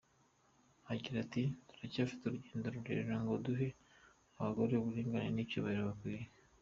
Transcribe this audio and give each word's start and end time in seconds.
Agira 0.91 1.17
ati 1.25 1.43
“Turacyafite 1.69 2.23
urugendo 2.25 2.65
rurerure 2.75 3.15
ngo 3.21 3.33
duhe 3.45 3.67
abagore 4.37 4.73
uburinganire 4.75 5.33
n’icyubahiro 5.33 5.83
bakwiye. 5.89 6.23